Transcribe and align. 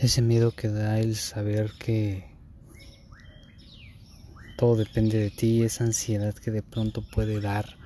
Ese 0.00 0.22
miedo 0.22 0.52
que 0.52 0.68
da 0.68 0.98
el 0.98 1.14
saber 1.14 1.72
que 1.78 2.24
todo 4.56 4.76
depende 4.76 5.18
de 5.18 5.28
ti, 5.28 5.62
esa 5.62 5.84
ansiedad 5.84 6.32
que 6.32 6.50
de 6.50 6.62
pronto 6.62 7.02
puede 7.02 7.38
dar 7.38 7.76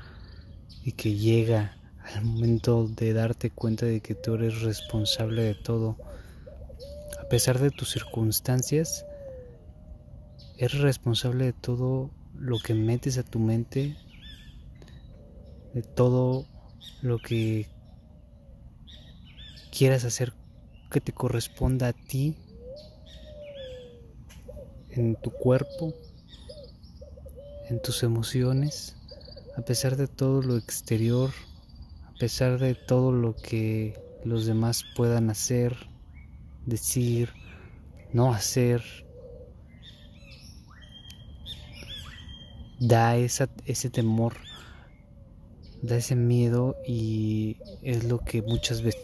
y 0.84 0.92
que 0.92 1.16
llega 1.16 1.76
al 2.14 2.24
momento 2.24 2.86
de 2.86 3.14
darte 3.14 3.50
cuenta 3.50 3.86
de 3.86 4.00
que 4.00 4.14
tú 4.14 4.34
eres 4.34 4.62
responsable 4.62 5.42
de 5.42 5.54
todo, 5.56 5.96
a 7.20 7.28
pesar 7.28 7.58
de 7.58 7.72
tus 7.72 7.90
circunstancias, 7.90 9.04
eres 10.56 10.82
responsable 10.82 11.46
de 11.46 11.52
todo 11.52 12.12
lo 12.38 12.60
que 12.60 12.74
metes 12.74 13.18
a 13.18 13.24
tu 13.24 13.40
mente, 13.40 13.96
de 15.74 15.82
todo 15.82 16.46
lo 17.02 17.18
que 17.18 17.66
quieras 19.72 20.04
hacer 20.04 20.32
que 20.94 21.00
te 21.00 21.12
corresponda 21.12 21.88
a 21.88 21.92
ti 21.92 22.36
en 24.90 25.16
tu 25.16 25.32
cuerpo, 25.32 25.92
en 27.68 27.82
tus 27.82 28.04
emociones, 28.04 28.94
a 29.56 29.62
pesar 29.62 29.96
de 29.96 30.06
todo 30.06 30.40
lo 30.40 30.56
exterior, 30.56 31.32
a 32.06 32.12
pesar 32.20 32.60
de 32.60 32.76
todo 32.76 33.10
lo 33.10 33.34
que 33.34 34.00
los 34.24 34.46
demás 34.46 34.84
puedan 34.94 35.30
hacer, 35.30 35.74
decir, 36.64 37.30
no 38.12 38.32
hacer, 38.32 38.80
da 42.78 43.16
ese 43.16 43.90
temor, 43.90 44.36
da 45.82 45.96
ese 45.96 46.14
miedo 46.14 46.76
y 46.86 47.56
es 47.82 48.04
lo 48.04 48.20
que 48.20 48.42
muchas 48.42 48.80
veces, 48.80 49.02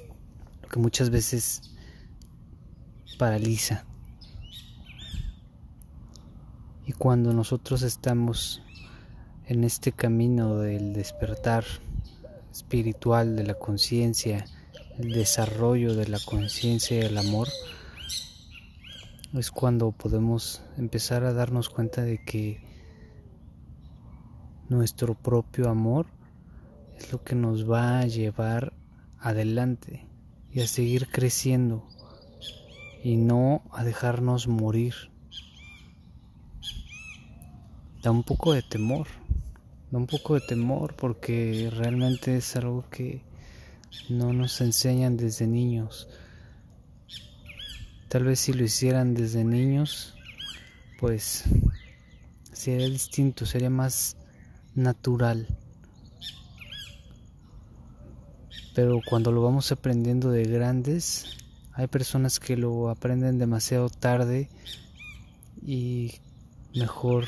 lo 0.62 0.68
que 0.68 0.78
muchas 0.78 1.10
veces 1.10 1.70
paraliza. 3.20 3.84
Y 6.86 6.92
cuando 6.92 7.34
nosotros 7.34 7.82
estamos 7.82 8.62
en 9.44 9.62
este 9.62 9.92
camino 9.92 10.56
del 10.56 10.94
despertar 10.94 11.66
espiritual 12.50 13.36
de 13.36 13.44
la 13.44 13.52
conciencia, 13.52 14.46
el 14.98 15.12
desarrollo 15.12 15.94
de 15.94 16.08
la 16.08 16.18
conciencia 16.18 16.96
y 16.96 17.02
el 17.02 17.18
amor, 17.18 17.48
es 19.34 19.50
cuando 19.50 19.92
podemos 19.92 20.62
empezar 20.78 21.24
a 21.24 21.34
darnos 21.34 21.68
cuenta 21.68 22.00
de 22.00 22.24
que 22.24 22.62
nuestro 24.70 25.12
propio 25.12 25.68
amor 25.68 26.06
es 26.96 27.12
lo 27.12 27.22
que 27.22 27.34
nos 27.34 27.70
va 27.70 27.98
a 27.98 28.06
llevar 28.06 28.72
adelante 29.18 30.06
y 30.50 30.62
a 30.62 30.66
seguir 30.66 31.08
creciendo 31.08 31.86
y 33.02 33.16
no 33.16 33.62
a 33.72 33.84
dejarnos 33.84 34.48
morir. 34.48 34.94
Da 38.02 38.10
un 38.10 38.22
poco 38.22 38.52
de 38.52 38.62
temor, 38.62 39.06
da 39.90 39.98
un 39.98 40.06
poco 40.06 40.34
de 40.34 40.40
temor 40.40 40.94
porque 40.96 41.70
realmente 41.72 42.36
es 42.36 42.56
algo 42.56 42.88
que 42.90 43.22
no 44.08 44.32
nos 44.32 44.60
enseñan 44.60 45.16
desde 45.16 45.46
niños. 45.46 46.08
Tal 48.08 48.24
vez 48.24 48.40
si 48.40 48.52
lo 48.52 48.64
hicieran 48.64 49.14
desde 49.14 49.44
niños, 49.44 50.14
pues 50.98 51.44
sería 52.52 52.88
distinto, 52.88 53.46
sería 53.46 53.70
más 53.70 54.16
natural. 54.74 55.46
Pero 58.74 59.00
cuando 59.08 59.32
lo 59.32 59.42
vamos 59.42 59.72
aprendiendo 59.72 60.30
de 60.30 60.44
grandes, 60.44 61.36
hay 61.80 61.86
personas 61.86 62.40
que 62.40 62.58
lo 62.58 62.90
aprenden 62.90 63.38
demasiado 63.38 63.88
tarde 63.88 64.50
y 65.62 66.12
mejor 66.74 67.24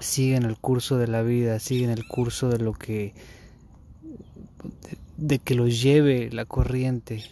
siguen 0.00 0.42
el 0.44 0.56
curso 0.56 0.98
de 0.98 1.06
la 1.06 1.22
vida, 1.22 1.60
siguen 1.60 1.90
el 1.90 2.04
curso 2.04 2.48
de 2.48 2.58
lo 2.58 2.72
que 2.72 3.14
de, 5.16 5.38
que 5.38 5.54
los 5.54 5.80
lleve 5.80 6.28
la 6.32 6.44
corriente. 6.44 7.24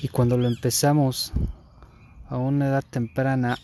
Y 0.00 0.06
cuando 0.06 0.38
lo 0.38 0.46
empezamos 0.46 1.32
a 2.28 2.36
una 2.36 2.68
edad 2.68 2.84
temprana 2.88 3.58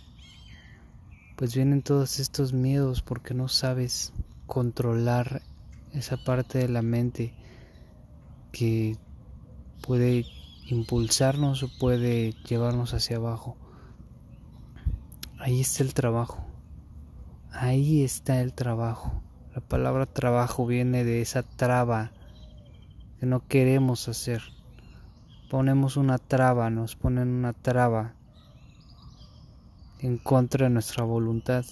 pues 1.36 1.54
vienen 1.54 1.82
todos 1.82 2.19
estos 2.19 2.53
miedos 2.53 3.03
porque 3.03 3.34
no 3.34 3.47
sabes 3.47 4.12
controlar 4.48 5.42
esa 5.92 6.16
parte 6.16 6.59
de 6.59 6.69
la 6.69 6.82
mente 6.82 7.45
que 8.56 8.96
puede 9.86 10.24
impulsarnos 10.64 11.62
o 11.62 11.68
puede 11.78 12.32
llevarnos 12.48 12.94
hacia 12.94 13.18
abajo. 13.18 13.58
Ahí 15.38 15.60
está 15.60 15.82
el 15.82 15.92
trabajo. 15.92 16.46
Ahí 17.52 18.02
está 18.02 18.40
el 18.40 18.54
trabajo. 18.54 19.22
La 19.54 19.60
palabra 19.60 20.06
trabajo 20.06 20.64
viene 20.64 21.04
de 21.04 21.20
esa 21.20 21.42
traba 21.42 22.12
que 23.20 23.26
no 23.26 23.46
queremos 23.46 24.08
hacer. 24.08 24.40
Ponemos 25.50 25.98
una 25.98 26.16
traba, 26.16 26.70
nos 26.70 26.96
ponen 26.96 27.28
una 27.28 27.52
traba 27.52 28.14
en 29.98 30.16
contra 30.16 30.64
de 30.64 30.70
nuestra 30.70 31.04
voluntad. 31.04 31.66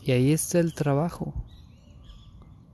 Y 0.00 0.12
ahí 0.12 0.32
está 0.32 0.60
el 0.60 0.72
trabajo. 0.72 1.34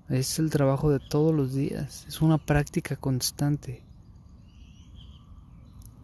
Es 0.08 0.38
el 0.38 0.50
trabajo 0.50 0.90
de 0.90 0.98
todos 0.98 1.34
los 1.34 1.54
días. 1.54 2.04
Es 2.08 2.20
una 2.20 2.38
práctica 2.38 2.96
constante. 2.96 3.82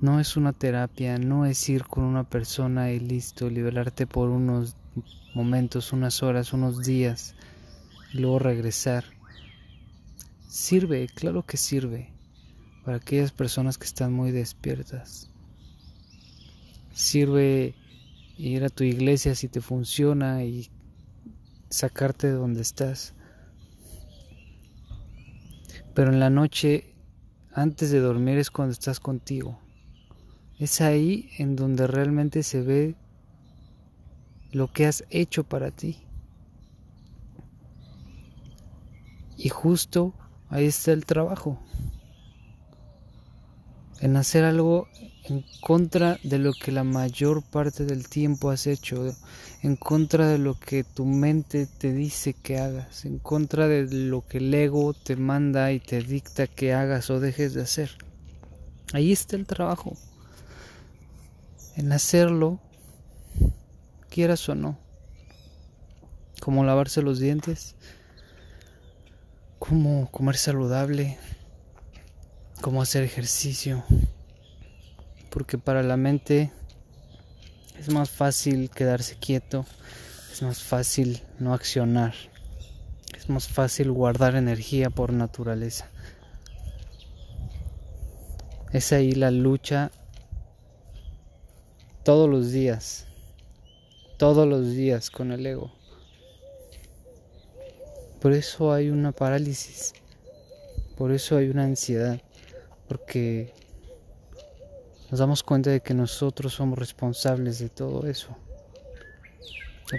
No 0.01 0.21
es 0.21 0.37
una 0.37 0.53
terapia, 0.53 1.19
no 1.19 1.45
es 1.45 1.69
ir 1.69 1.85
con 1.85 2.05
una 2.05 2.23
persona 2.23 2.93
y 2.93 3.01
listo, 3.01 3.51
liberarte 3.51 4.07
por 4.07 4.31
unos 4.31 4.77
momentos, 5.35 5.93
unas 5.93 6.23
horas, 6.23 6.53
unos 6.53 6.85
días 6.85 7.35
y 8.13 8.19
luego 8.19 8.39
regresar. 8.39 9.05
Sirve, 10.47 11.09
claro 11.15 11.45
que 11.45 11.57
sirve, 11.57 12.13
para 12.85 12.99
aquellas 12.99 13.33
personas 13.33 13.77
que 13.77 13.87
están 13.87 14.13
muy 14.13 14.31
despiertas. 14.31 15.31
Sirve 16.93 17.75
ir 18.37 18.65
a 18.65 18.71
tu 18.71 18.85
iglesia 18.85 19.35
si 19.35 19.49
te 19.49 19.61
funciona 19.61 20.45
y 20.45 20.71
sacarte 21.71 22.29
de 22.29 22.35
donde 22.35 22.63
estás. 22.63 23.15
Pero 25.99 26.13
en 26.13 26.21
la 26.21 26.31
noche, 26.31 26.95
antes 27.53 27.91
de 27.91 27.99
dormir, 27.99 28.39
es 28.39 28.53
cuando 28.53 28.71
estás 28.71 29.01
contigo. 29.01 29.59
Es 30.57 30.81
ahí 30.81 31.29
en 31.39 31.57
donde 31.57 31.89
realmente 31.89 32.45
se 32.45 32.63
ve 32.63 32.95
lo 34.53 34.73
que 34.73 34.87
has 34.87 35.03
hecho 35.11 35.43
para 35.43 35.73
ti. 35.73 35.99
Y 39.37 39.49
justo 39.49 40.15
ahí 40.51 40.67
está 40.67 40.93
el 40.93 41.05
trabajo. 41.05 41.59
En 44.01 44.17
hacer 44.17 44.45
algo 44.45 44.87
en 45.29 45.45
contra 45.61 46.19
de 46.23 46.39
lo 46.39 46.53
que 46.53 46.73
la 46.73 46.85
mayor 46.85 47.43
parte 47.43 47.85
del 47.85 48.09
tiempo 48.09 48.51
has 48.51 48.67
hecho, 48.67 49.15
en 49.63 49.77
contra 49.77 50.29
de 50.29 50.39
lo 50.39 50.59
que 50.59 50.85
tu 50.85 51.05
mente 51.05 51.67
te 51.67 51.93
dice 51.93 52.33
que 52.33 52.59
hagas, 52.59 53.05
en 53.05 53.19
contra 53.19 53.69
de 53.69 53.87
lo 53.91 54.27
que 54.27 54.39
el 54.39 54.55
ego 54.55 54.95
te 54.95 55.17
manda 55.17 55.73
y 55.73 55.81
te 55.81 56.03
dicta 56.03 56.47
que 56.47 56.73
hagas 56.73 57.11
o 57.11 57.21
dejes 57.21 57.55
de 57.55 57.63
hacer. 57.63 57.91
Ahí 58.95 59.13
está 59.13 59.37
el 59.37 59.47
trabajo, 59.47 59.97
en 61.77 61.93
hacerlo, 61.93 62.59
quieras 64.09 64.49
o 64.49 64.55
no, 64.55 64.79
como 66.41 66.65
lavarse 66.65 67.03
los 67.03 67.19
dientes, 67.19 67.75
como 69.59 70.11
comer 70.11 70.37
saludable, 70.37 71.19
como 72.63 72.81
hacer 72.81 73.05
ejercicio 73.05 73.85
porque 75.39 75.57
para 75.57 75.85
la 75.85 75.97
mente 75.97 76.51
es 77.79 77.93
más 77.93 78.11
fácil 78.11 78.71
quedarse 78.71 79.15
quieto, 79.15 79.67
es 80.33 80.43
más 80.43 80.65
fácil 80.65 81.23
no 81.39 81.55
accionar, 81.55 82.13
es 83.17 83.29
más 83.29 83.47
fácil 83.47 83.93
guardar 83.93 84.35
energía 84.35 84.91
por 84.91 85.13
naturaleza. 85.13 85.89
Es 88.73 88.93
ahí 88.93 89.13
la 89.13 89.31
lucha 89.31 89.93
todos 92.03 92.29
los 92.29 92.51
días, 92.51 93.07
todos 94.17 94.45
los 94.45 94.73
días 94.73 95.09
con 95.09 95.31
el 95.31 95.47
ego. 95.47 95.71
Por 98.21 98.33
eso 98.33 98.73
hay 98.73 98.91
una 98.91 99.13
parálisis, 99.13 99.95
por 100.97 101.13
eso 101.13 101.37
hay 101.37 101.49
una 101.49 101.63
ansiedad, 101.63 102.21
porque 102.89 103.57
nos 105.11 105.21
damos 105.21 105.43
cuenta 105.43 105.71
de 105.71 105.81
que 105.81 105.95
nosotros 105.95 106.53
somos 106.55 106.79
responsables 106.79 107.59
de 107.59 107.71
todo 107.71 108.07
eso. 108.07 108.37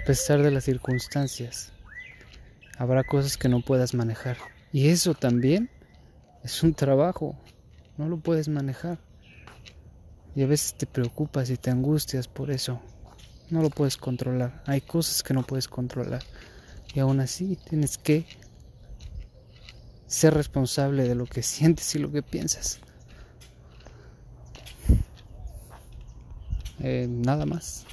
A 0.00 0.04
pesar 0.06 0.40
de 0.40 0.52
las 0.52 0.64
circunstancias, 0.64 1.72
habrá 2.78 3.02
cosas 3.02 3.36
que 3.36 3.48
no 3.48 3.60
puedas 3.60 3.92
manejar. 3.92 4.36
Y 4.72 4.88
eso 4.88 5.14
también 5.14 5.70
Es 6.42 6.62
un 6.62 6.72
trabajo, 6.72 7.36
no 7.98 8.08
lo 8.08 8.18
puedes 8.18 8.48
manejar. 8.48 8.98
Y 10.34 10.42
a 10.42 10.46
veces 10.46 10.74
te 10.74 10.86
preocupas 10.86 11.50
y 11.50 11.58
te 11.58 11.70
angustias 11.70 12.28
por 12.28 12.50
eso. 12.50 12.80
No 13.50 13.60
lo 13.60 13.68
puedes 13.68 13.98
controlar. 13.98 14.62
Hay 14.66 14.80
cosas 14.80 15.22
que 15.22 15.34
no 15.34 15.42
puedes 15.42 15.68
controlar. 15.68 16.22
Y 16.94 17.00
aún 17.00 17.20
así 17.20 17.58
tienes 17.68 17.98
que 17.98 18.24
ser 20.06 20.32
responsable 20.32 21.06
de 21.06 21.14
lo 21.14 21.26
que 21.26 21.42
sientes 21.42 21.94
y 21.94 21.98
lo 21.98 22.10
que 22.10 22.22
piensas. 22.22 22.80
Eh, 26.80 27.06
nada 27.08 27.46
más. 27.46 27.88